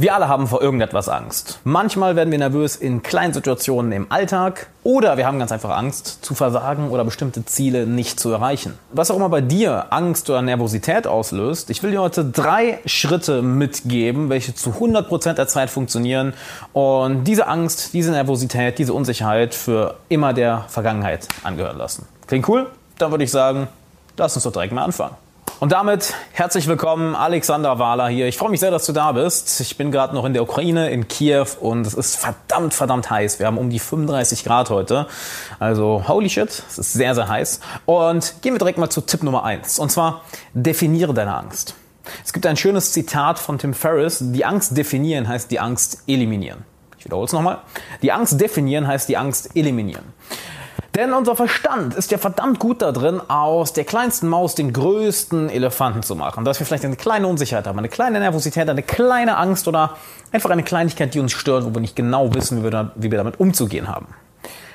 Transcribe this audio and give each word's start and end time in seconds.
Wir 0.00 0.14
alle 0.14 0.28
haben 0.28 0.46
vor 0.46 0.62
irgendetwas 0.62 1.10
Angst. 1.10 1.58
Manchmal 1.62 2.16
werden 2.16 2.30
wir 2.30 2.38
nervös 2.38 2.74
in 2.74 3.02
kleinen 3.02 3.34
Situationen 3.34 3.92
im 3.92 4.10
Alltag 4.10 4.68
oder 4.82 5.18
wir 5.18 5.26
haben 5.26 5.38
ganz 5.38 5.52
einfach 5.52 5.76
Angst 5.76 6.24
zu 6.24 6.34
versagen 6.34 6.88
oder 6.88 7.04
bestimmte 7.04 7.44
Ziele 7.44 7.86
nicht 7.86 8.18
zu 8.18 8.30
erreichen. 8.30 8.78
Was 8.94 9.10
auch 9.10 9.16
immer 9.16 9.28
bei 9.28 9.42
dir 9.42 9.92
Angst 9.92 10.30
oder 10.30 10.40
Nervosität 10.40 11.06
auslöst, 11.06 11.68
ich 11.68 11.82
will 11.82 11.90
dir 11.90 12.00
heute 12.00 12.24
drei 12.24 12.78
Schritte 12.86 13.42
mitgeben, 13.42 14.30
welche 14.30 14.54
zu 14.54 14.70
100% 14.70 15.34
der 15.34 15.48
Zeit 15.48 15.68
funktionieren 15.68 16.32
und 16.72 17.24
diese 17.24 17.46
Angst, 17.46 17.92
diese 17.92 18.12
Nervosität, 18.12 18.78
diese 18.78 18.94
Unsicherheit 18.94 19.54
für 19.54 19.96
immer 20.08 20.32
der 20.32 20.64
Vergangenheit 20.68 21.28
angehören 21.44 21.76
lassen. 21.76 22.06
Klingt 22.26 22.48
cool? 22.48 22.68
Dann 22.96 23.10
würde 23.10 23.24
ich 23.24 23.30
sagen, 23.30 23.68
lass 24.16 24.34
uns 24.34 24.44
doch 24.44 24.52
direkt 24.52 24.72
mal 24.72 24.82
anfangen. 24.82 25.16
Und 25.60 25.72
damit 25.72 26.14
herzlich 26.32 26.66
willkommen, 26.68 27.14
Alexander 27.14 27.78
Wahler 27.78 28.08
hier. 28.08 28.26
Ich 28.26 28.38
freue 28.38 28.48
mich 28.48 28.60
sehr, 28.60 28.70
dass 28.70 28.86
du 28.86 28.92
da 28.92 29.12
bist. 29.12 29.60
Ich 29.60 29.76
bin 29.76 29.90
gerade 29.92 30.14
noch 30.14 30.24
in 30.24 30.32
der 30.32 30.42
Ukraine, 30.42 30.88
in 30.88 31.06
Kiew 31.06 31.44
und 31.60 31.86
es 31.86 31.92
ist 31.92 32.16
verdammt, 32.16 32.72
verdammt 32.72 33.10
heiß. 33.10 33.38
Wir 33.40 33.46
haben 33.46 33.58
um 33.58 33.68
die 33.68 33.78
35 33.78 34.42
Grad 34.42 34.70
heute. 34.70 35.06
Also 35.58 36.02
holy 36.08 36.30
shit, 36.30 36.48
es 36.48 36.78
ist 36.78 36.94
sehr, 36.94 37.14
sehr 37.14 37.28
heiß. 37.28 37.60
Und 37.84 38.36
gehen 38.40 38.54
wir 38.54 38.58
direkt 38.58 38.78
mal 38.78 38.88
zu 38.88 39.02
Tipp 39.02 39.22
Nummer 39.22 39.44
eins. 39.44 39.78
Und 39.78 39.92
zwar, 39.92 40.22
definiere 40.54 41.12
deine 41.12 41.36
Angst. 41.36 41.74
Es 42.24 42.32
gibt 42.32 42.46
ein 42.46 42.56
schönes 42.56 42.92
Zitat 42.92 43.38
von 43.38 43.58
Tim 43.58 43.74
Ferriss. 43.74 44.16
Die 44.22 44.46
Angst 44.46 44.78
definieren 44.78 45.28
heißt 45.28 45.50
die 45.50 45.60
Angst 45.60 46.04
eliminieren. 46.06 46.64
Ich 46.98 47.04
wiederhole 47.04 47.26
es 47.26 47.34
nochmal. 47.34 47.58
Die 48.00 48.12
Angst 48.12 48.40
definieren 48.40 48.86
heißt 48.86 49.10
die 49.10 49.18
Angst 49.18 49.54
eliminieren. 49.54 50.14
Denn 50.96 51.12
unser 51.12 51.36
Verstand 51.36 51.94
ist 51.94 52.10
ja 52.10 52.18
verdammt 52.18 52.58
gut 52.58 52.82
da 52.82 52.90
drin, 52.90 53.20
aus 53.28 53.72
der 53.72 53.84
kleinsten 53.84 54.26
Maus 54.26 54.56
den 54.56 54.72
größten 54.72 55.48
Elefanten 55.48 56.02
zu 56.02 56.16
machen. 56.16 56.44
Dass 56.44 56.58
wir 56.58 56.66
vielleicht 56.66 56.84
eine 56.84 56.96
kleine 56.96 57.28
Unsicherheit 57.28 57.68
haben, 57.68 57.78
eine 57.78 57.88
kleine 57.88 58.18
Nervosität, 58.18 58.68
eine 58.68 58.82
kleine 58.82 59.36
Angst 59.36 59.68
oder 59.68 59.96
einfach 60.32 60.50
eine 60.50 60.64
Kleinigkeit, 60.64 61.14
die 61.14 61.20
uns 61.20 61.32
stört, 61.32 61.64
wo 61.64 61.72
wir 61.72 61.80
nicht 61.80 61.94
genau 61.94 62.34
wissen, 62.34 62.58
wie 62.58 62.64
wir, 62.64 62.70
da, 62.70 62.90
wie 62.96 63.10
wir 63.10 63.18
damit 63.18 63.38
umzugehen 63.38 63.86
haben. 63.86 64.08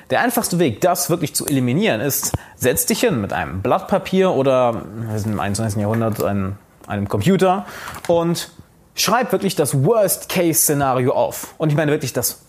Der 0.08 0.20
einfachste 0.20 0.58
Weg, 0.58 0.80
das 0.80 1.10
wirklich 1.10 1.34
zu 1.34 1.46
eliminieren, 1.46 2.00
ist, 2.00 2.32
setz 2.54 2.86
dich 2.86 3.00
hin 3.00 3.20
mit 3.20 3.34
einem 3.34 3.60
Blatt 3.60 3.88
Papier 3.88 4.30
oder 4.30 4.82
wir 5.10 5.18
sind 5.18 5.32
im 5.32 5.40
21. 5.40 5.80
Jahrhundert 5.80 6.22
ein, 6.22 6.56
einem 6.86 7.08
Computer 7.08 7.66
und 8.06 8.52
schreib 8.94 9.32
wirklich 9.32 9.56
das 9.56 9.84
Worst-Case-Szenario 9.84 11.12
auf. 11.12 11.54
Und 11.58 11.70
ich 11.70 11.76
meine 11.76 11.90
wirklich 11.90 12.12
das 12.12 12.42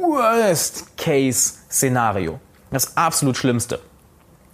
Worst-Case-Szenario. 0.00 2.38
Das 2.70 2.96
absolut 2.96 3.36
Schlimmste. 3.36 3.80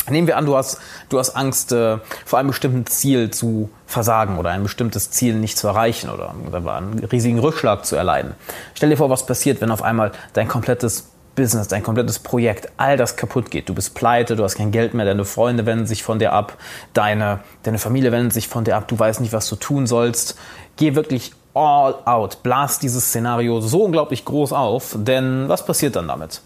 Nehmen 0.08 0.28
wir 0.28 0.36
an, 0.36 0.46
du 0.46 0.56
hast, 0.56 0.78
du 1.08 1.18
hast 1.18 1.30
Angst, 1.30 1.72
äh, 1.72 1.98
vor 2.24 2.38
einem 2.38 2.48
bestimmten 2.48 2.86
Ziel 2.86 3.30
zu 3.30 3.70
versagen 3.86 4.38
oder 4.38 4.50
ein 4.50 4.62
bestimmtes 4.62 5.10
Ziel 5.10 5.34
nicht 5.34 5.58
zu 5.58 5.66
erreichen 5.66 6.10
oder, 6.10 6.30
einen 6.30 7.00
riesigen 7.10 7.40
Rückschlag 7.40 7.84
zu 7.84 7.96
erleiden. 7.96 8.34
Stell 8.74 8.90
dir 8.90 8.96
vor, 8.96 9.10
was 9.10 9.26
passiert, 9.26 9.60
wenn 9.60 9.72
auf 9.72 9.82
einmal 9.82 10.12
dein 10.32 10.46
komplettes 10.46 11.10
Business, 11.34 11.68
dein 11.68 11.82
komplettes 11.82 12.20
Projekt, 12.20 12.70
all 12.76 12.96
das 12.96 13.16
kaputt 13.16 13.50
geht. 13.50 13.68
Du 13.68 13.74
bist 13.74 13.94
pleite, 13.94 14.36
du 14.36 14.44
hast 14.44 14.54
kein 14.54 14.70
Geld 14.70 14.94
mehr, 14.94 15.04
deine 15.04 15.24
Freunde 15.24 15.66
wenden 15.66 15.86
sich 15.86 16.02
von 16.04 16.18
dir 16.18 16.32
ab, 16.32 16.56
deine, 16.94 17.40
deine 17.64 17.78
Familie 17.78 18.12
wendet 18.12 18.32
sich 18.32 18.48
von 18.48 18.64
dir 18.64 18.76
ab, 18.76 18.86
du 18.88 18.98
weißt 18.98 19.20
nicht, 19.20 19.32
was 19.32 19.48
du 19.48 19.56
tun 19.56 19.86
sollst. 19.86 20.36
Geh 20.76 20.94
wirklich 20.94 21.32
all 21.52 21.96
out, 22.04 22.42
blas 22.42 22.78
dieses 22.78 23.06
Szenario 23.06 23.60
so 23.60 23.84
unglaublich 23.84 24.24
groß 24.24 24.52
auf, 24.52 24.94
denn 24.96 25.48
was 25.48 25.66
passiert 25.66 25.96
dann 25.96 26.08
damit? 26.08 26.40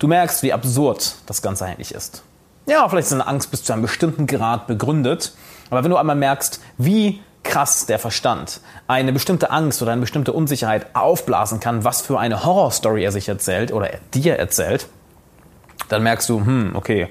Du 0.00 0.08
merkst, 0.08 0.42
wie 0.42 0.52
absurd 0.52 1.16
das 1.26 1.42
Ganze 1.42 1.66
eigentlich 1.66 1.94
ist. 1.94 2.22
Ja, 2.66 2.88
vielleicht 2.88 3.06
ist 3.08 3.12
eine 3.12 3.26
Angst 3.26 3.50
bis 3.50 3.62
zu 3.62 3.72
einem 3.74 3.82
bestimmten 3.82 4.26
Grad 4.26 4.66
begründet, 4.66 5.34
aber 5.68 5.84
wenn 5.84 5.90
du 5.90 5.98
einmal 5.98 6.16
merkst, 6.16 6.60
wie 6.78 7.20
krass 7.42 7.84
der 7.84 7.98
Verstand 7.98 8.60
eine 8.88 9.12
bestimmte 9.12 9.50
Angst 9.50 9.82
oder 9.82 9.92
eine 9.92 10.00
bestimmte 10.00 10.32
Unsicherheit 10.32 10.94
aufblasen 10.94 11.60
kann, 11.60 11.84
was 11.84 12.00
für 12.00 12.18
eine 12.18 12.44
Horrorstory 12.44 13.04
er 13.04 13.12
sich 13.12 13.28
erzählt 13.28 13.72
oder 13.72 13.90
er 13.92 14.00
dir 14.14 14.36
erzählt, 14.36 14.88
dann 15.90 16.02
merkst 16.02 16.30
du, 16.30 16.40
hm, 16.40 16.70
okay, 16.74 17.10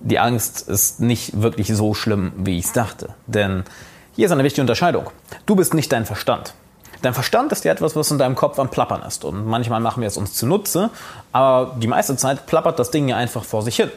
die 0.00 0.18
Angst 0.18 0.66
ist 0.66 1.00
nicht 1.00 1.42
wirklich 1.42 1.68
so 1.74 1.92
schlimm, 1.92 2.32
wie 2.38 2.58
ich 2.58 2.66
es 2.66 2.72
dachte. 2.72 3.14
Denn 3.26 3.64
hier 4.14 4.26
ist 4.26 4.32
eine 4.32 4.44
wichtige 4.44 4.62
Unterscheidung. 4.62 5.10
Du 5.44 5.56
bist 5.56 5.74
nicht 5.74 5.92
dein 5.92 6.06
Verstand. 6.06 6.54
Dein 7.02 7.14
Verstand 7.14 7.52
ist 7.52 7.64
ja 7.64 7.72
etwas, 7.72 7.94
was 7.94 8.10
in 8.10 8.18
deinem 8.18 8.34
Kopf 8.34 8.58
am 8.58 8.70
Plappern 8.70 9.02
ist. 9.02 9.24
Und 9.24 9.46
manchmal 9.46 9.80
machen 9.80 10.00
wir 10.00 10.08
es 10.08 10.16
uns 10.16 10.34
zunutze, 10.34 10.90
aber 11.32 11.76
die 11.76 11.86
meiste 11.86 12.16
Zeit 12.16 12.46
plappert 12.46 12.78
das 12.78 12.90
Ding 12.90 13.08
ja 13.08 13.16
einfach 13.16 13.44
vor 13.44 13.62
sich 13.62 13.76
hin. 13.76 13.90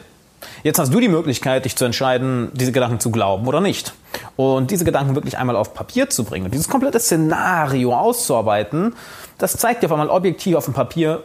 Jetzt 0.62 0.78
hast 0.78 0.92
du 0.92 1.00
die 1.00 1.08
Möglichkeit, 1.08 1.64
dich 1.64 1.76
zu 1.76 1.84
entscheiden, 1.84 2.50
diese 2.52 2.72
Gedanken 2.72 3.00
zu 3.00 3.10
glauben 3.10 3.46
oder 3.46 3.60
nicht. 3.60 3.94
Und 4.36 4.70
diese 4.70 4.84
Gedanken 4.84 5.14
wirklich 5.14 5.38
einmal 5.38 5.56
auf 5.56 5.74
Papier 5.74 6.10
zu 6.10 6.24
bringen 6.24 6.46
und 6.46 6.54
dieses 6.54 6.68
komplette 6.68 6.98
Szenario 6.98 7.94
auszuarbeiten, 7.94 8.94
das 9.38 9.56
zeigt 9.56 9.82
dir 9.82 9.86
auf 9.86 9.92
einmal 9.92 10.08
objektiv 10.08 10.56
auf 10.56 10.64
dem 10.64 10.74
Papier, 10.74 11.22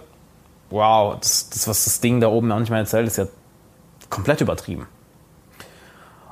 wow, 0.69 1.17
das, 1.19 1.49
das 1.49 1.67
was 1.67 1.85
das 1.85 1.99
Ding 1.99 2.19
da 2.19 2.27
oben 2.27 2.47
manchmal 2.47 2.79
erzählt, 2.79 3.07
ist 3.07 3.17
ja 3.17 3.25
komplett 4.09 4.41
übertrieben. 4.41 4.87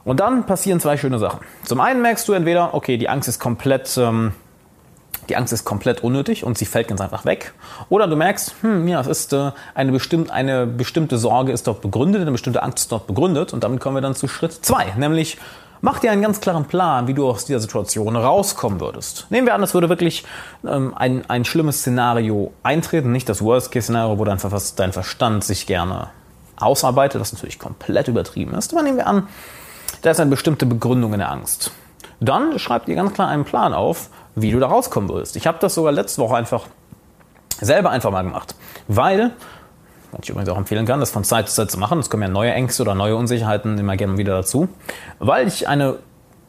Und 0.04 0.20
dann 0.20 0.46
passieren 0.46 0.80
zwei 0.80 0.98
schöne 0.98 1.18
Sachen. 1.18 1.40
Zum 1.64 1.80
einen 1.80 2.02
merkst 2.02 2.28
du 2.28 2.34
entweder, 2.34 2.74
okay, 2.74 2.98
die 2.98 3.10
Angst 3.10 3.28
ist 3.28 3.40
komplett 3.40 3.98
ähm, 3.98 4.34
die 5.30 5.36
Angst 5.36 5.54
ist 5.54 5.66
komplett 5.66 6.04
unnötig 6.04 6.44
und 6.44 6.58
sie 6.58 6.66
fällt 6.66 6.88
ganz 6.88 7.02
einfach 7.02 7.26
weg. 7.26 7.54
Oder 7.90 8.08
du 8.08 8.16
merkst, 8.16 8.56
hm, 8.62 8.88
ja, 8.88 9.02
es 9.02 9.08
ist 9.08 9.34
äh, 9.34 9.52
eine, 9.74 9.92
bestimmt, 9.92 10.32
eine 10.32 10.66
bestimmte 10.66 11.18
Sorge 11.18 11.52
ist 11.52 11.68
dort 11.68 11.82
begründet, 11.82 12.22
eine 12.22 12.32
bestimmte 12.32 12.64
Angst 12.64 12.80
ist 12.80 12.92
dort 12.92 13.08
begründet 13.08 13.54
und 13.54 13.64
damit 13.64 13.80
kommen 13.80 13.96
wir 13.96 14.02
dann 14.02 14.16
zu 14.16 14.28
Schritt 14.28 14.54
zwei, 14.54 14.94
nämlich 14.98 15.38
mach 15.82 16.00
dir 16.00 16.12
einen 16.12 16.22
ganz 16.22 16.42
klaren 16.42 16.66
Plan, 16.66 17.08
wie 17.08 17.14
du 17.14 17.30
aus 17.30 17.46
dieser 17.46 17.60
Situation 17.60 18.16
rauskommen 18.16 18.80
würdest. 18.80 19.28
Nehmen 19.30 19.48
wir 19.48 19.54
an, 19.54 19.64
es 19.64 19.74
würde 19.74 19.90
wirklich 19.90 20.26
ähm, 20.68 20.94
ein, 20.96 21.30
ein 21.30 21.46
schlimmes 21.46 21.80
Szenario 21.80 22.54
eintreten, 22.64 23.12
nicht 23.12 23.30
das 23.30 23.42
Worst-Case-Szenario, 23.42 24.18
wo 24.18 24.26
dein, 24.26 24.40
dein 24.78 24.94
Verstand 24.94 25.44
sich 25.44 25.68
gerne 25.68 26.10
ausarbeitet, 26.58 27.22
das 27.22 27.34
natürlich 27.34 27.60
komplett 27.60 28.08
übertrieben 28.08 28.54
ist. 28.54 28.74
Aber 28.74 28.82
nehmen 28.82 28.98
wir 28.98 29.08
an, 29.08 29.28
da 30.02 30.12
ist 30.12 30.20
eine 30.20 30.30
bestimmte 30.30 30.66
Begründung 30.66 31.14
in 31.14 31.20
der 31.20 31.32
Angst. 31.32 31.72
Dann 32.20 32.58
schreib 32.60 32.86
dir 32.86 32.96
ganz 32.96 33.14
klar 33.14 33.28
einen 33.28 33.44
Plan 33.44 33.74
auf, 33.74 34.10
wie 34.36 34.52
du 34.52 34.60
da 34.60 34.68
rauskommen 34.68 35.10
würdest. 35.10 35.36
Ich 35.36 35.48
habe 35.48 35.58
das 35.60 35.76
sogar 35.76 35.92
letzte 35.92 36.22
Woche 36.22 36.36
einfach 36.36 36.66
selber 37.60 37.90
einfach 37.90 38.12
mal 38.12 38.24
gemacht, 38.24 38.56
weil 38.88 39.32
was 40.12 40.24
ich 40.24 40.30
übrigens 40.30 40.50
auch 40.50 40.58
empfehlen 40.58 40.86
kann, 40.86 41.02
das 41.02 41.12
von 41.12 41.26
Zeit 41.26 41.50
zu 41.50 41.56
Zeit 41.56 41.72
zu 41.72 41.78
machen. 41.78 42.00
Es 42.00 42.10
kommen 42.10 42.24
ja 42.24 42.30
neue 42.30 42.54
Ängste 42.54 42.84
oder 42.84 42.96
neue 42.96 43.18
Unsicherheiten 43.18 43.78
immer 43.78 43.98
gerne 43.98 44.18
wieder 44.18 44.34
dazu, 44.34 44.70
weil 45.20 45.48
ich 45.48 45.68
eine 45.68 45.98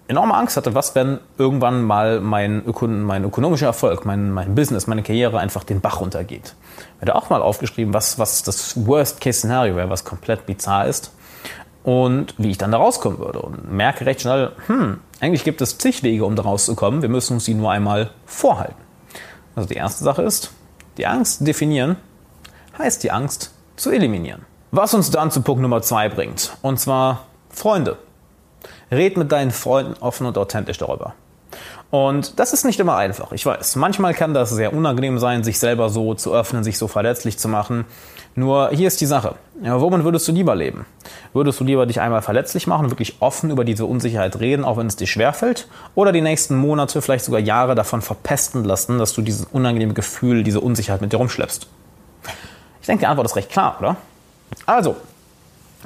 enorme 0.09 0.35
Angst 0.35 0.57
hatte, 0.57 0.75
was 0.75 0.95
wenn 0.95 1.19
irgendwann 1.37 1.83
mal 1.83 2.21
mein, 2.21 2.65
Ökon 2.65 3.03
mein 3.03 3.25
ökonomischer 3.25 3.67
Erfolg, 3.67 4.05
mein, 4.05 4.31
mein 4.31 4.55
Business, 4.55 4.87
meine 4.87 5.03
Karriere 5.03 5.41
einfach 5.41 5.65
den 5.65 5.81
Bach 5.81 6.01
runtergeht. 6.01 6.55
Ich 6.97 7.03
hatte 7.03 7.17
auch 7.17 7.29
mal 7.29 7.43
aufgeschrieben, 7.43 7.93
was, 7.93 8.21
was 8.21 8.45
das 8.45 8.87
Worst-Case-Szenario 8.87 9.75
wäre, 9.75 9.91
was 9.91 10.05
komplett 10.05 10.47
bizarr 10.47 10.87
ist 10.87 11.11
und 11.87 12.35
wie 12.37 12.51
ich 12.51 12.59
dann 12.59 12.73
da 12.73 12.79
rauskommen 12.79 13.21
würde. 13.21 13.39
Und 13.39 13.71
merke 13.71 14.07
recht 14.07 14.23
schnell, 14.23 14.51
hm, 14.67 14.99
eigentlich 15.21 15.45
gibt 15.45 15.61
es 15.61 15.79
zig 15.79 16.03
Wege, 16.03 16.25
um 16.25 16.35
da 16.35 16.43
rauszukommen. 16.43 17.01
Wir 17.01 17.09
müssen 17.09 17.35
uns 17.35 17.45
sie 17.45 17.55
nur 17.55 17.71
einmal 17.71 18.11
vorhalten. 18.27 18.75
Also 19.55 19.69
die 19.69 19.77
erste 19.77 20.03
Sache 20.03 20.23
ist, 20.23 20.51
die 20.99 21.07
Angst 21.07 21.47
definieren 21.47 21.97
heißt 22.77 23.05
die 23.05 23.13
Angst 23.13 23.53
zu 23.77 23.91
eliminieren. 23.93 24.45
Was 24.73 24.95
uns 24.95 25.13
dann 25.13 25.31
zu 25.31 25.43
Punkt 25.43 25.63
Nummer 25.63 25.81
zwei 25.81 26.09
bringt. 26.09 26.57
Und 26.61 26.81
zwar 26.81 27.27
Freunde. 27.51 27.99
Red 28.91 29.17
mit 29.17 29.31
deinen 29.31 29.53
Freunden 29.53 29.95
offen 30.01 30.27
und 30.27 30.37
authentisch 30.37 30.79
darüber. 30.79 31.15
Und 31.91 32.39
das 32.41 32.53
ist 32.53 32.65
nicht 32.65 32.81
immer 32.81 32.97
einfach. 32.97 33.33
Ich 33.33 33.47
weiß, 33.47 33.77
manchmal 33.77 34.13
kann 34.13 34.35
das 34.35 34.51
sehr 34.51 34.73
unangenehm 34.73 35.19
sein, 35.19 35.45
sich 35.45 35.59
selber 35.59 35.89
so 35.89 36.15
zu 36.15 36.35
öffnen, 36.35 36.65
sich 36.65 36.79
so 36.79 36.89
verletzlich 36.89 37.39
zu 37.39 37.49
machen. 37.49 37.85
Nur 38.35 38.71
hier 38.71 38.89
ist 38.89 39.01
die 39.01 39.07
Sache. 39.07 39.37
Ja, 39.63 39.81
womit 39.81 40.05
würdest 40.05 40.27
du 40.29 40.33
lieber 40.33 40.55
leben? 40.55 40.85
Würdest 41.33 41.61
du 41.61 41.65
lieber 41.65 41.87
dich 41.87 42.01
einmal 42.01 42.23
verletzlich 42.23 42.67
machen, 42.67 42.91
wirklich 42.91 43.17
offen 43.21 43.51
über 43.51 43.65
diese 43.65 43.87
Unsicherheit 43.87 44.41
reden, 44.41 44.65
auch 44.65 44.77
wenn 44.77 44.89
es 44.89 44.97
dir 44.97 45.07
schwerfällt? 45.07 45.69
Oder 45.95 46.13
die 46.13 46.21
nächsten 46.21 46.57
Monate, 46.57 47.01
vielleicht 47.01 47.25
sogar 47.25 47.41
Jahre 47.41 47.75
davon 47.75 48.03
verpesten 48.03 48.65
lassen, 48.65 48.99
dass 48.99 49.15
du 49.15 49.23
dieses 49.23 49.47
unangenehme 49.47 49.95
Gefühl, 49.95 50.43
diese 50.43 50.61
Unsicherheit 50.61 51.01
mit 51.01 51.13
dir 51.13 51.17
rumschleppst? 51.19 51.67
Ich 52.81 52.87
denke, 52.87 53.01
die 53.01 53.07
Antwort 53.07 53.27
ist 53.27 53.37
recht 53.37 53.49
klar, 53.49 53.77
oder? 53.79 53.97
Also, 54.67 54.97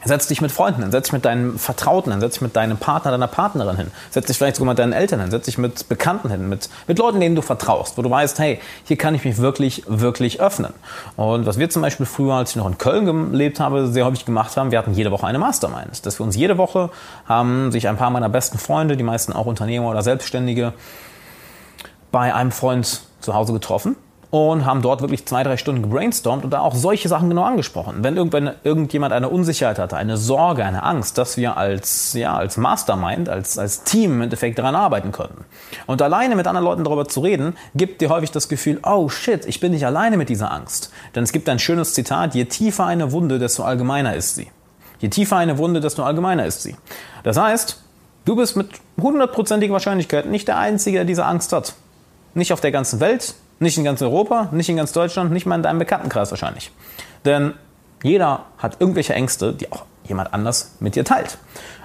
Setz 0.03 0.29
dich 0.29 0.41
mit 0.41 0.51
Freunden 0.51 0.83
hin, 0.83 0.93
setz 0.93 1.07
dich 1.07 1.13
mit 1.13 1.27
deinen 1.27 1.59
Vertrauten 1.59 2.11
hin, 2.11 2.21
setz 2.21 2.35
dich 2.35 2.41
mit 2.41 2.57
deinem 2.57 2.79
Partner, 2.79 3.11
deiner 3.11 3.27
Partnerin 3.27 3.77
hin, 3.77 3.91
setz 4.11 4.27
dich 4.27 4.39
vielleicht 4.39 4.57
sogar 4.57 4.73
mit 4.73 4.79
deinen 4.79 4.95
Eltern 4.95 5.21
hin, 5.21 5.31
setz 5.31 5.45
dich 5.45 5.59
mit 5.59 5.89
Bekannten 5.89 6.31
hin, 6.31 6.49
mit, 6.49 6.71
mit 6.87 6.99
Leuten, 6.99 7.21
denen 7.21 7.35
du 7.35 7.43
vertraust, 7.43 7.99
wo 7.99 8.03
du 8.03 8.09
weißt, 8.09 8.39
hey, 8.39 8.61
hier 8.85 8.97
kann 8.97 9.15
ich 9.15 9.25
mich 9.25 9.39
wirklich, 9.39 9.83
wirklich 9.87 10.41
öffnen. 10.41 10.73
Und 11.17 11.45
was 11.45 11.59
wir 11.59 11.69
zum 11.69 11.83
Beispiel 11.83 12.07
früher, 12.07 12.35
als 12.35 12.51
ich 12.51 12.57
noch 12.57 12.67
in 12.67 12.79
Köln 12.79 13.05
gelebt 13.31 13.61
habe, 13.61 13.89
sehr 13.89 14.07
häufig 14.07 14.25
gemacht 14.25 14.57
haben, 14.57 14.71
wir 14.71 14.79
hatten 14.79 14.95
jede 14.95 15.11
Woche 15.11 15.27
eine 15.27 15.39
Mastermind. 15.39 16.07
Dass 16.07 16.19
wir 16.19 16.25
uns 16.25 16.35
jede 16.35 16.57
Woche 16.57 16.91
haben 17.27 17.71
sich 17.71 17.87
ein 17.87 17.99
paar 17.99 18.11
meiner 18.11 18.31
besten 18.31 18.59
Freunde, 18.59 18.97
die 18.97 19.05
meisten 19.05 19.35
auch 19.35 19.47
Unternehmer 19.47 19.91
oder 19.91 20.03
Selbstständige, 20.03 20.73
bei 22.11 22.35
einem 22.35 22.53
Freund 22.53 23.03
zu 23.21 23.35
Hause 23.35 23.53
getroffen 23.53 23.97
und 24.31 24.65
haben 24.65 24.81
dort 24.81 25.01
wirklich 25.01 25.27
zwei, 25.27 25.43
drei 25.43 25.57
Stunden 25.57 25.83
gebrainstormt 25.83 26.45
und 26.45 26.51
da 26.51 26.61
auch 26.61 26.75
solche 26.75 27.09
Sachen 27.09 27.29
genau 27.29 27.43
angesprochen. 27.43 27.97
Wenn 28.03 28.17
irgendwann 28.17 28.53
irgendjemand 28.63 29.13
eine 29.13 29.29
Unsicherheit 29.29 29.81
hatte, 29.81 29.97
eine 29.97 30.17
Sorge, 30.17 30.65
eine 30.65 30.85
Angst, 30.85 31.19
dass 31.19 31.37
wir 31.37 31.57
als, 31.57 32.13
ja, 32.13 32.37
als 32.37 32.57
Mastermind, 32.57 33.29
als, 33.29 33.59
als 33.59 33.83
Team 33.83 34.13
im 34.13 34.23
Endeffekt 34.23 34.59
daran 34.59 34.77
arbeiten 34.77 35.11
können. 35.11 35.45
Und 35.87 36.01
alleine 36.01 36.37
mit 36.37 36.47
anderen 36.47 36.65
Leuten 36.65 36.85
darüber 36.85 37.09
zu 37.09 37.21
reden, 37.21 37.57
gibt 37.75 38.01
dir 38.01 38.09
häufig 38.09 38.31
das 38.31 38.49
Gefühl, 38.49 38.79
oh 38.85 39.09
shit, 39.09 39.45
ich 39.47 39.59
bin 39.59 39.73
nicht 39.73 39.85
alleine 39.85 40.17
mit 40.17 40.29
dieser 40.29 40.53
Angst. 40.53 40.93
Denn 41.17 41.25
es 41.25 41.33
gibt 41.33 41.49
ein 41.49 41.59
schönes 41.59 41.95
Zitat, 41.95 42.35
je 42.37 42.45
tiefer 42.45 42.87
eine 42.87 43.11
Wunde, 43.11 43.41
desto 43.41 43.65
allgemeiner 43.65 44.15
ist 44.15 44.37
sie. 44.37 44.49
Je 45.01 45.09
tiefer 45.09 45.39
eine 45.39 45.59
Wunde, 45.59 45.81
desto 45.81 46.05
allgemeiner 46.05 46.47
ist 46.47 46.63
sie. 46.63 46.77
Das 47.25 47.37
heißt, 47.37 47.83
du 48.27 48.37
bist 48.37 48.57
mit 48.57 48.69
hundertprozentiger 49.01 49.73
Wahrscheinlichkeit 49.73 50.27
nicht 50.27 50.47
der 50.47 50.59
Einzige, 50.59 50.99
der 50.99 51.05
diese 51.05 51.25
Angst 51.25 51.53
hat. 51.53 51.75
Nicht 52.35 52.53
auf 52.53 52.61
der 52.61 52.71
ganzen 52.71 53.01
Welt, 53.01 53.35
nicht 53.61 53.79
in 53.79 53.85
ganz 53.85 54.03
Europa, 54.03 54.49
nicht 54.51 54.69
in 54.69 54.77
ganz 54.77 54.93
Deutschland, 54.93 55.31
nicht 55.31 55.47
mal 55.47 55.55
in 55.55 55.63
deinem 55.63 55.79
Bekanntenkreis 55.79 56.31
wahrscheinlich. 56.33 56.73
Denn 57.25 57.55
jeder 58.03 58.47
hat 58.59 58.81
irgendwelche 58.81 59.15
Ängste, 59.15 59.53
die 59.53 59.71
auch 59.71 59.85
jemand 60.05 60.35
anders 60.35 60.73
mit 60.81 60.97
dir 60.97 61.05
teilt. 61.05 61.39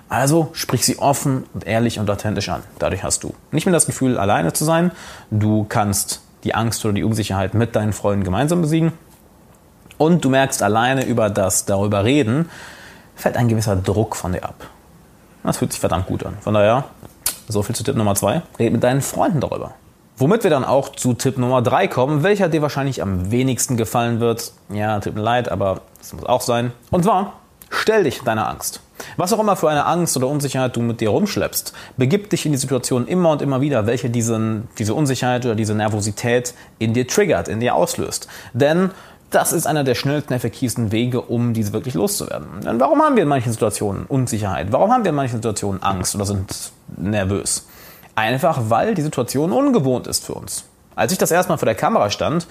Also 0.07 0.49
sprich 0.53 0.85
sie 0.85 0.99
offen 0.99 1.45
und 1.53 1.67
ehrlich 1.67 1.99
und 1.99 2.09
authentisch 2.09 2.49
an. 2.49 2.63
Dadurch 2.79 3.03
hast 3.03 3.23
du 3.23 3.33
nicht 3.51 3.65
mehr 3.65 3.73
das 3.73 3.85
Gefühl, 3.85 4.17
alleine 4.17 4.53
zu 4.53 4.63
sein. 4.63 4.91
Du 5.31 5.65
kannst 5.67 6.21
die 6.43 6.55
Angst 6.55 6.85
oder 6.85 6.93
die 6.93 7.03
Unsicherheit 7.03 7.53
mit 7.53 7.75
deinen 7.75 7.91
Freunden 7.91 8.23
gemeinsam 8.23 8.61
besiegen. 8.61 8.93
Und 9.97 10.23
du 10.23 10.29
merkst 10.29 10.61
alleine 10.61 11.05
über 11.05 11.29
das 11.29 11.65
darüber 11.65 12.03
reden, 12.03 12.49
fällt 13.15 13.35
ein 13.37 13.47
gewisser 13.47 13.75
Druck 13.75 14.15
von 14.15 14.33
dir 14.33 14.43
ab. 14.43 14.67
Das 15.43 15.57
fühlt 15.57 15.71
sich 15.71 15.79
verdammt 15.79 16.07
gut 16.07 16.25
an. 16.25 16.37
Von 16.41 16.53
daher, 16.53 16.85
so 17.47 17.63
viel 17.63 17.75
zu 17.75 17.83
Tipp 17.83 17.95
Nummer 17.95 18.15
zwei. 18.15 18.41
Red 18.59 18.73
mit 18.73 18.83
deinen 18.83 19.01
Freunden 19.01 19.41
darüber. 19.41 19.73
Womit 20.17 20.43
wir 20.43 20.49
dann 20.49 20.63
auch 20.63 20.89
zu 20.89 21.13
Tipp 21.13 21.37
Nummer 21.37 21.61
drei 21.61 21.87
kommen, 21.87 22.23
welcher 22.23 22.47
dir 22.47 22.61
wahrscheinlich 22.61 23.01
am 23.01 23.31
wenigsten 23.31 23.75
gefallen 23.75 24.21
wird. 24.21 24.53
Ja, 24.69 24.99
tut 25.01 25.15
mir 25.15 25.21
leid, 25.21 25.51
aber 25.51 25.81
das 25.99 26.13
muss 26.13 26.25
auch 26.25 26.39
sein. 26.39 26.71
Und 26.89 27.03
zwar, 27.03 27.33
stell 27.69 28.05
dich 28.05 28.21
deiner 28.21 28.47
Angst. 28.47 28.79
Was 29.17 29.33
auch 29.33 29.39
immer 29.39 29.57
für 29.57 29.69
eine 29.69 29.85
Angst 29.85 30.15
oder 30.15 30.27
Unsicherheit 30.27 30.73
du 30.77 30.81
mit 30.81 31.01
dir 31.01 31.09
rumschleppst, 31.09 31.73
begib 31.97 32.29
dich 32.29 32.45
in 32.45 32.53
die 32.53 32.57
Situation 32.57 33.07
immer 33.07 33.31
und 33.31 33.41
immer 33.41 33.59
wieder, 33.59 33.87
welche 33.87 34.09
diesen, 34.09 34.69
diese 34.77 34.93
Unsicherheit 34.93 35.45
oder 35.45 35.55
diese 35.55 35.75
Nervosität 35.75 36.53
in 36.79 36.93
dir 36.93 37.05
triggert, 37.07 37.49
in 37.49 37.59
dir 37.59 37.75
auslöst. 37.75 38.29
Denn 38.53 38.91
das 39.31 39.51
ist 39.51 39.67
einer 39.67 39.83
der 39.83 39.95
schnellsten, 39.95 40.31
effektivsten 40.31 40.93
Wege, 40.93 41.19
um 41.19 41.53
diese 41.53 41.73
wirklich 41.73 41.93
loszuwerden. 41.93 42.61
Denn 42.63 42.79
warum 42.79 43.01
haben 43.01 43.17
wir 43.17 43.23
in 43.23 43.29
manchen 43.29 43.51
Situationen 43.51 44.05
Unsicherheit? 44.05 44.71
Warum 44.71 44.93
haben 44.93 45.03
wir 45.03 45.09
in 45.09 45.15
manchen 45.15 45.37
Situationen 45.37 45.83
Angst 45.83 46.15
oder 46.15 46.25
sind 46.25 46.71
nervös? 46.95 47.67
Einfach 48.15 48.61
weil 48.69 48.95
die 48.95 49.01
Situation 49.01 49.51
ungewohnt 49.51 50.07
ist 50.07 50.25
für 50.25 50.33
uns. 50.33 50.65
Als 50.95 51.11
ich 51.11 51.17
das 51.17 51.31
erste 51.31 51.51
Mal 51.51 51.57
vor 51.57 51.65
der 51.65 51.75
Kamera 51.75 52.09
stand, 52.09 52.47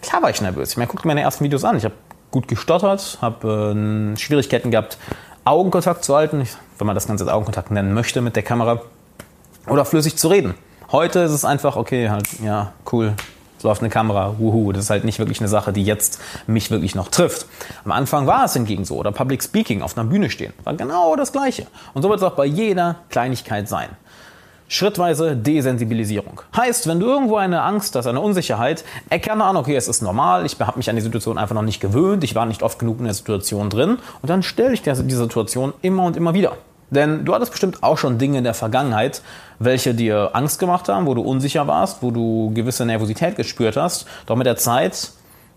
klar 0.00 0.22
war 0.22 0.30
ich 0.30 0.40
nervös. 0.40 0.70
Ich 0.70 0.76
meine, 0.76 0.88
guckt 0.88 1.04
mir 1.04 1.10
meine 1.10 1.22
ersten 1.22 1.44
Videos 1.44 1.64
an. 1.64 1.76
Ich 1.76 1.84
habe 1.84 1.94
gut 2.30 2.48
gestottert, 2.48 3.18
habe 3.20 3.74
äh, 3.74 4.16
Schwierigkeiten 4.16 4.70
gehabt, 4.70 4.98
Augenkontakt 5.44 6.04
zu 6.04 6.14
halten, 6.14 6.46
wenn 6.78 6.86
man 6.86 6.94
das 6.94 7.06
Ganze 7.08 7.24
als 7.24 7.32
Augenkontakt 7.32 7.70
nennen 7.70 7.94
möchte 7.94 8.20
mit 8.20 8.36
der 8.36 8.44
Kamera, 8.44 8.80
oder 9.66 9.84
flüssig 9.84 10.16
zu 10.16 10.28
reden. 10.28 10.54
Heute 10.90 11.20
ist 11.20 11.32
es 11.32 11.44
einfach, 11.44 11.76
okay, 11.76 12.10
halt, 12.10 12.26
ja, 12.42 12.72
cool, 12.92 13.14
es 13.58 13.64
läuft 13.64 13.80
eine 13.80 13.90
Kamera, 13.90 14.34
wuhu. 14.38 14.72
Das 14.72 14.84
ist 14.84 14.90
halt 14.90 15.04
nicht 15.04 15.18
wirklich 15.18 15.40
eine 15.40 15.48
Sache, 15.48 15.72
die 15.72 15.84
jetzt 15.84 16.20
mich 16.46 16.70
wirklich 16.70 16.94
noch 16.94 17.08
trifft. 17.08 17.46
Am 17.84 17.92
Anfang 17.92 18.26
war 18.26 18.44
es 18.44 18.54
hingegen 18.54 18.84
so, 18.84 18.96
oder 18.96 19.12
Public 19.12 19.42
Speaking, 19.42 19.82
auf 19.82 19.96
einer 19.96 20.08
Bühne 20.08 20.30
stehen, 20.30 20.52
war 20.64 20.74
genau 20.74 21.14
das 21.16 21.32
Gleiche. 21.32 21.66
Und 21.94 22.02
so 22.02 22.08
wird 22.08 22.18
es 22.18 22.24
auch 22.24 22.34
bei 22.34 22.44
jeder 22.44 22.96
Kleinigkeit 23.08 23.68
sein. 23.68 23.90
Schrittweise 24.72 25.36
Desensibilisierung. 25.36 26.40
Heißt, 26.56 26.86
wenn 26.86 26.98
du 26.98 27.04
irgendwo 27.04 27.36
eine 27.36 27.60
Angst 27.60 27.94
hast, 27.94 28.06
eine 28.06 28.22
Unsicherheit, 28.22 28.84
erkenne 29.10 29.44
an, 29.44 29.58
okay, 29.58 29.76
es 29.76 29.86
ist 29.86 30.00
normal, 30.00 30.46
ich 30.46 30.58
habe 30.58 30.78
mich 30.78 30.88
an 30.88 30.96
die 30.96 31.02
Situation 31.02 31.36
einfach 31.36 31.54
noch 31.54 31.60
nicht 31.60 31.78
gewöhnt, 31.78 32.24
ich 32.24 32.34
war 32.34 32.46
nicht 32.46 32.62
oft 32.62 32.78
genug 32.78 32.98
in 32.98 33.04
der 33.04 33.12
Situation 33.12 33.68
drin 33.68 33.98
und 34.22 34.30
dann 34.30 34.42
stelle 34.42 34.72
ich 34.72 34.80
dir 34.80 34.94
die 34.94 35.14
Situation 35.14 35.74
immer 35.82 36.04
und 36.04 36.16
immer 36.16 36.32
wieder. 36.32 36.56
Denn 36.88 37.26
du 37.26 37.34
hattest 37.34 37.50
bestimmt 37.50 37.82
auch 37.82 37.98
schon 37.98 38.16
Dinge 38.16 38.38
in 38.38 38.44
der 38.44 38.54
Vergangenheit, 38.54 39.20
welche 39.58 39.92
dir 39.92 40.30
Angst 40.32 40.58
gemacht 40.58 40.88
haben, 40.88 41.04
wo 41.04 41.12
du 41.12 41.20
unsicher 41.20 41.66
warst, 41.66 42.02
wo 42.02 42.10
du 42.10 42.50
gewisse 42.54 42.86
Nervosität 42.86 43.36
gespürt 43.36 43.76
hast. 43.76 44.06
Doch 44.24 44.36
mit 44.36 44.46
der 44.46 44.56
Zeit, 44.56 45.10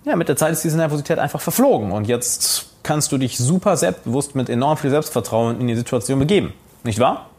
ja, 0.04 0.18
mit 0.18 0.28
der 0.28 0.36
Zeit 0.36 0.52
ist 0.52 0.66
diese 0.66 0.76
Nervosität 0.76 1.20
einfach 1.20 1.40
verflogen 1.40 1.94
und 1.94 2.06
jetzt 2.06 2.66
kannst 2.84 3.14
du 3.14 3.18
dich 3.18 3.38
super 3.38 3.78
selbstbewusst 3.78 4.36
mit 4.36 4.50
enorm 4.50 4.76
viel 4.76 4.90
Selbstvertrauen 4.90 5.62
in 5.62 5.68
die 5.68 5.76
Situation 5.78 6.20
begeben. 6.20 6.52
Nicht 6.84 7.00
wahr? 7.00 7.30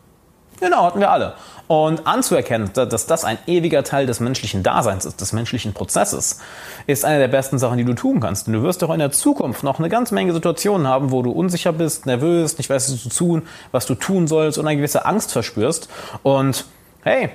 Genau, 0.60 0.84
hatten 0.84 1.00
wir 1.00 1.10
alle. 1.10 1.34
Und 1.68 2.06
anzuerkennen, 2.06 2.70
dass 2.72 3.06
das 3.06 3.24
ein 3.24 3.38
ewiger 3.46 3.82
Teil 3.82 4.06
des 4.06 4.20
menschlichen 4.20 4.62
Daseins 4.62 5.04
ist, 5.04 5.20
des 5.20 5.32
menschlichen 5.32 5.74
Prozesses, 5.74 6.38
ist 6.86 7.04
eine 7.04 7.18
der 7.18 7.28
besten 7.28 7.58
Sachen, 7.58 7.76
die 7.76 7.84
du 7.84 7.94
tun 7.94 8.20
kannst. 8.20 8.46
Denn 8.46 8.54
du 8.54 8.62
wirst 8.62 8.84
auch 8.84 8.92
in 8.92 9.00
der 9.00 9.10
Zukunft 9.10 9.64
noch 9.64 9.80
eine 9.80 9.88
ganze 9.88 10.14
Menge 10.14 10.32
Situationen 10.32 10.86
haben, 10.86 11.10
wo 11.10 11.22
du 11.22 11.32
unsicher 11.32 11.72
bist, 11.72 12.06
nervös, 12.06 12.56
nicht 12.58 12.70
weißt, 12.70 12.92
was 12.92 13.02
du 13.02 13.08
tun, 13.08 13.42
was 13.72 13.86
du 13.86 13.96
tun 13.96 14.28
sollst 14.28 14.58
und 14.58 14.66
eine 14.66 14.76
gewisse 14.76 15.04
Angst 15.06 15.32
verspürst. 15.32 15.88
Und 16.22 16.66
hey, 17.02 17.30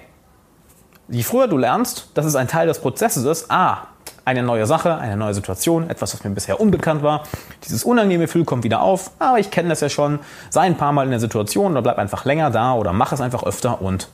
je 1.10 1.24
früher 1.24 1.48
du 1.48 1.58
lernst, 1.58 2.10
dass 2.14 2.26
es 2.26 2.36
ein 2.36 2.48
Teil 2.48 2.68
des 2.68 2.80
Prozesses 2.80 3.26
ist, 3.26 3.52
ah, 3.52 3.88
eine 4.26 4.44
neue 4.44 4.66
Sache, 4.66 4.98
eine 4.98 5.18
neue 5.18 5.34
Situation, 5.34 5.90
etwas, 5.90 6.14
was 6.14 6.24
mir 6.24 6.30
bisher 6.32 6.60
unbekannt 6.60 7.04
war. 7.04 7.24
Dieses 7.66 7.84
unangenehme 7.84 8.26
Gefühl 8.26 8.46
kommt 8.46 8.64
wieder 8.64 8.82
auf, 8.82 9.12
aber 9.20 9.40
ich 9.40 9.52
kenne 9.52 9.70
das 9.70 9.82
ja 9.82 9.90
schon. 9.90 10.20
Sei 10.50 10.62
ein 10.62 10.78
paar 10.78 10.92
Mal 10.92 11.06
in 11.06 11.12
der 11.12 11.20
Situation 11.20 11.72
oder 11.72 11.82
bleib 11.82 11.98
einfach 11.98 12.26
länger 12.26 12.52
da 12.52 12.74
oder 12.74 12.94
mach 12.94 13.12
es 13.12 13.22
einfach 13.22 13.44
öfter 13.44 13.82
und 13.82 14.10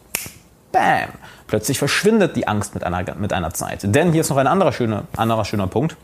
bam, 0.72 1.10
plötzlich 1.48 1.80
verschwindet 1.80 2.36
die 2.36 2.48
Angst 2.48 2.74
mit 2.74 2.84
einer, 2.84 3.04
mit 3.16 3.34
einer 3.34 3.54
Zeit. 3.54 3.82
Denn 3.84 4.12
hier 4.12 4.22
ist 4.22 4.30
noch 4.30 4.38
ein 4.38 4.48
anderer 4.48 4.72
schöner, 4.72 5.04
anderer 5.16 5.46
schöner 5.46 5.68
Punkt. 5.68 5.98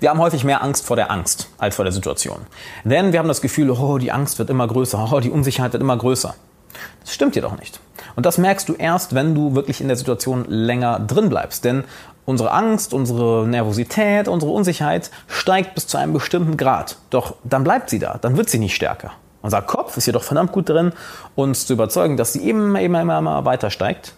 Wir 0.00 0.10
haben 0.10 0.18
häufig 0.18 0.42
mehr 0.42 0.64
Angst 0.64 0.84
vor 0.84 0.96
der 0.96 1.12
Angst 1.12 1.48
als 1.58 1.76
vor 1.76 1.84
der 1.84 1.92
Situation. 1.92 2.38
Denn 2.82 3.12
wir 3.12 3.20
haben 3.20 3.28
das 3.28 3.40
Gefühl, 3.40 3.70
oh, 3.70 3.98
die 3.98 4.10
Angst 4.10 4.38
wird 4.40 4.50
immer 4.50 4.66
größer, 4.66 5.12
oh, 5.12 5.20
die 5.20 5.30
Unsicherheit 5.30 5.72
wird 5.72 5.82
immer 5.82 5.96
größer. 5.96 6.34
Das 7.00 7.14
stimmt 7.14 7.36
jedoch 7.36 7.56
nicht. 7.56 7.78
Und 8.16 8.26
das 8.26 8.38
merkst 8.38 8.68
du 8.68 8.74
erst, 8.74 9.14
wenn 9.14 9.34
du 9.34 9.54
wirklich 9.54 9.80
in 9.80 9.88
der 9.88 9.96
Situation 9.96 10.44
länger 10.48 11.00
drin 11.00 11.28
bleibst. 11.28 11.64
Denn 11.64 11.84
Unsere 12.24 12.52
Angst, 12.52 12.94
unsere 12.94 13.48
Nervosität, 13.48 14.28
unsere 14.28 14.52
Unsicherheit 14.52 15.10
steigt 15.26 15.74
bis 15.74 15.88
zu 15.88 15.98
einem 15.98 16.12
bestimmten 16.12 16.56
Grad. 16.56 16.96
Doch 17.10 17.34
dann 17.42 17.64
bleibt 17.64 17.90
sie 17.90 17.98
da, 17.98 18.18
dann 18.20 18.36
wird 18.36 18.48
sie 18.48 18.60
nicht 18.60 18.76
stärker. 18.76 19.10
Unser 19.42 19.60
Kopf 19.60 19.96
ist 19.96 20.06
jedoch 20.06 20.22
verdammt 20.22 20.52
gut 20.52 20.68
drin, 20.68 20.92
uns 21.34 21.66
zu 21.66 21.72
überzeugen, 21.72 22.16
dass 22.16 22.32
sie 22.32 22.48
immer, 22.48 22.80
immer, 22.80 23.02
immer, 23.02 23.18
immer 23.18 23.44
weiter 23.44 23.70
steigt. 23.70 24.14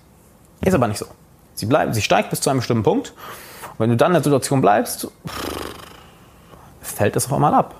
Ist 0.60 0.74
aber 0.74 0.86
nicht 0.86 0.98
so. 0.98 1.06
Sie, 1.54 1.64
bleibt, 1.64 1.94
sie 1.94 2.02
steigt 2.02 2.28
bis 2.28 2.42
zu 2.42 2.50
einem 2.50 2.58
bestimmten 2.58 2.82
Punkt. 2.82 3.14
Und 3.70 3.78
wenn 3.78 3.90
du 3.90 3.96
dann 3.96 4.10
in 4.10 4.14
der 4.14 4.22
Situation 4.22 4.60
bleibst, 4.60 5.08
fällt 6.82 7.16
es 7.16 7.24
auf 7.24 7.32
einmal 7.32 7.54
ab. 7.54 7.74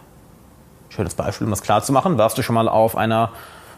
Schönes 0.88 1.14
Beispiel, 1.14 1.44
um 1.44 1.50
das 1.50 1.60
klar 1.60 1.82
zu 1.82 1.93
machen. 1.93 2.17
Warst 2.17 2.38
du 2.38 2.43
schon 2.43 2.55
mal 2.55 2.69
auf 2.69 2.96
einer, 2.96 3.31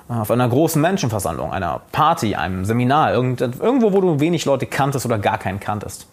auf 0.08 0.30
einer 0.30 0.48
großen 0.48 0.80
Menschenversammlung, 0.80 1.52
einer 1.52 1.80
Party, 1.92 2.34
einem 2.36 2.64
Seminar, 2.64 3.12
irgendwo, 3.12 3.92
wo 3.92 4.00
du 4.00 4.20
wenig 4.20 4.44
Leute 4.44 4.66
kanntest 4.66 5.04
oder 5.04 5.18
gar 5.18 5.38
keinen 5.38 5.60
kanntest? 5.60 6.06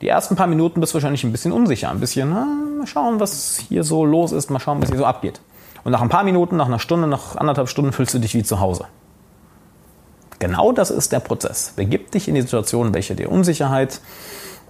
Die 0.00 0.08
ersten 0.08 0.36
paar 0.36 0.46
Minuten 0.46 0.80
bist 0.80 0.92
du 0.92 0.94
wahrscheinlich 0.94 1.24
ein 1.24 1.32
bisschen 1.32 1.52
unsicher, 1.52 1.90
ein 1.90 2.00
bisschen, 2.00 2.30
na, 2.30 2.46
mal 2.78 2.86
schauen, 2.86 3.20
was 3.20 3.58
hier 3.68 3.84
so 3.84 4.04
los 4.04 4.32
ist, 4.32 4.48
mal 4.50 4.60
schauen, 4.60 4.80
was 4.80 4.88
hier 4.88 4.98
so 4.98 5.04
abgeht. 5.04 5.40
Und 5.84 5.92
nach 5.92 6.00
ein 6.00 6.08
paar 6.08 6.24
Minuten, 6.24 6.56
nach 6.56 6.66
einer 6.66 6.78
Stunde, 6.78 7.08
nach 7.08 7.36
anderthalb 7.36 7.68
Stunden 7.68 7.92
fühlst 7.92 8.14
du 8.14 8.18
dich 8.18 8.34
wie 8.34 8.42
zu 8.42 8.60
Hause. 8.60 8.86
Genau 10.38 10.70
das 10.70 10.90
ist 10.90 11.10
der 11.12 11.20
Prozess. 11.20 11.72
Begib 11.74 12.12
dich 12.12 12.28
in 12.28 12.36
die 12.36 12.42
Situation, 12.42 12.94
welche 12.94 13.16
dir 13.16 13.30
Unsicherheit 13.30 14.00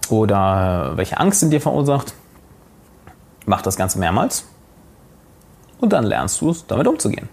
oder 0.09 0.93
welche 0.95 1.19
Angst 1.19 1.43
in 1.43 1.51
dir 1.51 1.61
verursacht. 1.61 2.13
Mach 3.45 3.61
das 3.61 3.77
Ganze 3.77 3.99
mehrmals 3.99 4.45
und 5.79 5.93
dann 5.93 6.05
lernst 6.05 6.41
du 6.41 6.49
es, 6.49 6.65
damit 6.65 6.87
umzugehen. 6.87 7.29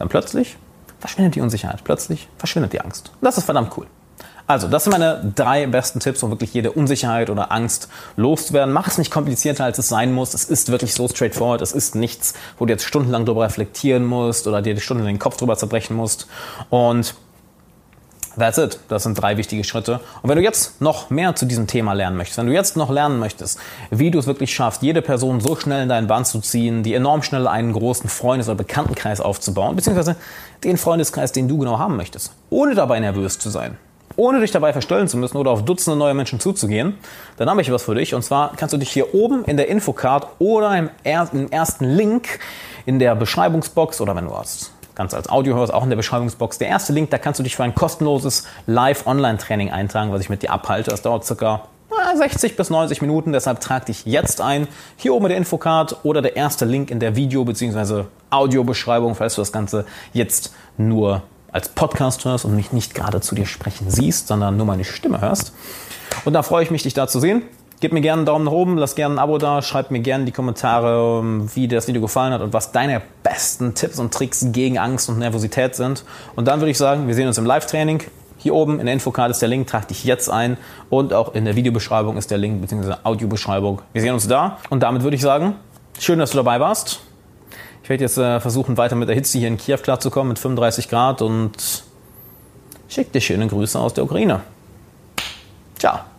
Dann 0.00 0.08
plötzlich 0.08 0.56
verschwindet 0.98 1.34
die 1.34 1.42
Unsicherheit, 1.42 1.84
plötzlich 1.84 2.26
verschwindet 2.38 2.72
die 2.72 2.80
Angst. 2.80 3.12
Das 3.20 3.36
ist 3.38 3.44
verdammt 3.44 3.76
cool. 3.76 3.86
Also, 4.46 4.66
das 4.66 4.82
sind 4.82 4.92
meine 4.92 5.32
drei 5.36 5.66
besten 5.66 6.00
Tipps, 6.00 6.22
um 6.22 6.30
wirklich 6.30 6.52
jede 6.54 6.72
Unsicherheit 6.72 7.30
oder 7.30 7.52
Angst 7.52 7.88
loszuwerden. 8.16 8.72
Mach 8.72 8.88
es 8.88 8.98
nicht 8.98 9.12
komplizierter, 9.12 9.64
als 9.64 9.78
es 9.78 9.88
sein 9.88 10.12
muss. 10.12 10.34
Es 10.34 10.44
ist 10.44 10.72
wirklich 10.72 10.94
so 10.94 11.06
straightforward. 11.06 11.60
Es 11.60 11.72
ist 11.72 11.94
nichts, 11.94 12.34
wo 12.58 12.64
du 12.64 12.72
jetzt 12.72 12.84
stundenlang 12.84 13.26
darüber 13.26 13.44
reflektieren 13.44 14.06
musst 14.06 14.48
oder 14.48 14.62
dir 14.62 14.80
stundenlang 14.80 15.14
den 15.14 15.20
Kopf 15.20 15.36
drüber 15.36 15.56
zerbrechen 15.56 15.94
musst. 15.94 16.26
Und 16.70 17.14
That's 18.38 18.58
it. 18.58 18.78
Das 18.88 19.02
sind 19.02 19.20
drei 19.20 19.36
wichtige 19.36 19.64
Schritte. 19.64 20.00
Und 20.22 20.30
wenn 20.30 20.36
du 20.36 20.42
jetzt 20.42 20.80
noch 20.80 21.10
mehr 21.10 21.34
zu 21.34 21.46
diesem 21.46 21.66
Thema 21.66 21.94
lernen 21.94 22.16
möchtest, 22.16 22.38
wenn 22.38 22.46
du 22.46 22.52
jetzt 22.52 22.76
noch 22.76 22.90
lernen 22.90 23.18
möchtest, 23.18 23.58
wie 23.90 24.10
du 24.10 24.18
es 24.18 24.26
wirklich 24.26 24.54
schaffst, 24.54 24.82
jede 24.82 25.02
Person 25.02 25.40
so 25.40 25.56
schnell 25.56 25.82
in 25.82 25.88
deinen 25.88 26.06
Band 26.06 26.26
zu 26.26 26.40
ziehen, 26.40 26.82
die 26.82 26.94
enorm 26.94 27.22
schnell 27.22 27.48
einen 27.48 27.72
großen 27.72 28.08
Freundes- 28.08 28.48
oder 28.48 28.56
Bekanntenkreis 28.56 29.20
aufzubauen, 29.20 29.74
beziehungsweise 29.74 30.16
den 30.62 30.76
Freundeskreis, 30.76 31.32
den 31.32 31.48
du 31.48 31.58
genau 31.58 31.78
haben 31.78 31.96
möchtest, 31.96 32.32
ohne 32.50 32.74
dabei 32.74 33.00
nervös 33.00 33.38
zu 33.38 33.50
sein, 33.50 33.76
ohne 34.16 34.40
dich 34.40 34.52
dabei 34.52 34.72
verstellen 34.72 35.08
zu 35.08 35.16
müssen 35.16 35.36
oder 35.36 35.50
auf 35.50 35.64
Dutzende 35.64 35.98
neue 35.98 36.14
Menschen 36.14 36.38
zuzugehen, 36.38 36.94
dann 37.36 37.50
habe 37.50 37.60
ich 37.62 37.72
was 37.72 37.82
für 37.82 37.96
dich. 37.96 38.14
Und 38.14 38.22
zwar 38.22 38.52
kannst 38.56 38.72
du 38.72 38.78
dich 38.78 38.90
hier 38.90 39.12
oben 39.12 39.44
in 39.44 39.56
der 39.56 39.68
Infocard 39.68 40.28
oder 40.38 40.76
im, 40.76 40.90
ersten 41.02 41.84
Link 41.84 42.38
in 42.86 43.00
der 43.00 43.16
Beschreibungsbox 43.16 44.00
oder 44.00 44.14
wenn 44.14 44.26
du 44.26 44.36
hast 44.36 44.72
ganz 44.94 45.14
als 45.14 45.28
Audio 45.28 45.56
hörst, 45.56 45.72
auch 45.72 45.84
in 45.84 45.90
der 45.90 45.96
Beschreibungsbox. 45.96 46.58
Der 46.58 46.68
erste 46.68 46.92
Link, 46.92 47.10
da 47.10 47.18
kannst 47.18 47.38
du 47.38 47.44
dich 47.44 47.56
für 47.56 47.64
ein 47.64 47.74
kostenloses 47.74 48.44
Live-Online-Training 48.66 49.70
eintragen, 49.70 50.12
was 50.12 50.20
ich 50.20 50.30
mit 50.30 50.42
dir 50.42 50.50
abhalte. 50.50 50.90
Das 50.90 51.02
dauert 51.02 51.24
circa 51.24 51.62
60 52.16 52.56
bis 52.56 52.70
90 52.70 53.00
Minuten. 53.00 53.32
Deshalb 53.32 53.60
trag 53.60 53.86
dich 53.86 54.04
jetzt 54.06 54.40
ein. 54.40 54.68
Hier 54.96 55.14
oben 55.14 55.28
der 55.28 55.36
Infocard 55.36 56.04
oder 56.04 56.22
der 56.22 56.36
erste 56.36 56.64
Link 56.64 56.90
in 56.90 57.00
der 57.00 57.16
Video- 57.16 57.44
bzw. 57.44 58.04
Audiobeschreibung, 58.30 59.14
falls 59.14 59.34
du 59.34 59.40
das 59.40 59.52
Ganze 59.52 59.84
jetzt 60.12 60.52
nur 60.76 61.22
als 61.52 61.68
Podcast 61.68 62.24
hörst 62.24 62.44
und 62.44 62.54
mich 62.54 62.72
nicht 62.72 62.94
gerade 62.94 63.20
zu 63.20 63.34
dir 63.34 63.46
sprechen 63.46 63.90
siehst, 63.90 64.28
sondern 64.28 64.56
nur 64.56 64.66
meine 64.66 64.84
Stimme 64.84 65.20
hörst. 65.20 65.52
Und 66.24 66.32
da 66.32 66.42
freue 66.42 66.62
ich 66.62 66.70
mich, 66.70 66.82
dich 66.82 66.94
da 66.94 67.08
zu 67.08 67.20
sehen. 67.20 67.42
Gib 67.80 67.92
mir 67.92 68.02
gerne 68.02 68.20
einen 68.20 68.26
Daumen 68.26 68.44
nach 68.44 68.52
oben, 68.52 68.76
lass 68.76 68.94
gerne 68.94 69.14
ein 69.14 69.18
Abo 69.18 69.38
da, 69.38 69.62
schreib 69.62 69.90
mir 69.90 70.00
gerne 70.00 70.22
in 70.22 70.26
die 70.26 70.32
Kommentare, 70.32 71.22
wie 71.54 71.66
dir 71.66 71.76
das 71.76 71.88
Video 71.88 72.02
gefallen 72.02 72.32
hat 72.32 72.42
und 72.42 72.52
was 72.52 72.72
deine 72.72 73.00
besten 73.30 73.74
Tipps 73.74 74.00
und 74.00 74.12
Tricks 74.12 74.44
gegen 74.50 74.76
Angst 74.76 75.08
und 75.08 75.18
Nervosität 75.18 75.76
sind. 75.76 76.04
Und 76.34 76.48
dann 76.48 76.60
würde 76.60 76.72
ich 76.72 76.78
sagen, 76.78 77.06
wir 77.06 77.14
sehen 77.14 77.28
uns 77.28 77.38
im 77.38 77.46
Live-Training. 77.46 78.02
Hier 78.38 78.54
oben 78.54 78.80
in 78.80 78.86
der 78.86 78.94
Infocard 78.94 79.30
ist 79.30 79.40
der 79.40 79.48
Link, 79.48 79.68
trag 79.68 79.86
dich 79.86 80.02
jetzt 80.04 80.28
ein 80.28 80.56
und 80.88 81.12
auch 81.12 81.34
in 81.34 81.44
der 81.44 81.54
Videobeschreibung 81.56 82.16
ist 82.16 82.30
der 82.30 82.38
Link 82.38 82.60
bzw. 82.60 82.94
Audiobeschreibung. 83.04 83.82
Wir 83.92 84.02
sehen 84.02 84.14
uns 84.14 84.26
da 84.26 84.58
und 84.70 84.82
damit 84.82 85.02
würde 85.02 85.14
ich 85.14 85.22
sagen, 85.22 85.56
schön, 85.98 86.18
dass 86.18 86.30
du 86.30 86.38
dabei 86.38 86.58
warst. 86.58 87.00
Ich 87.82 87.88
werde 87.88 88.02
jetzt 88.02 88.18
äh, 88.18 88.40
versuchen, 88.40 88.76
weiter 88.78 88.96
mit 88.96 89.08
der 89.08 89.14
Hitze 89.14 89.38
hier 89.38 89.48
in 89.48 89.58
Kiew 89.58 89.78
klarzukommen 89.78 90.28
mit 90.28 90.38
35 90.38 90.88
Grad 90.88 91.22
und 91.22 91.84
schick 92.88 93.12
dir 93.12 93.20
schöne 93.20 93.46
Grüße 93.46 93.78
aus 93.78 93.94
der 93.94 94.04
Ukraine. 94.04 94.40
Ciao. 95.78 96.09